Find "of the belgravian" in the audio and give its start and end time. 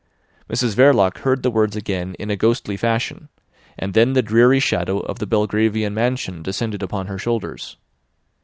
5.01-5.93